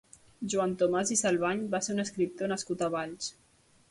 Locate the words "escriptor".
2.05-2.51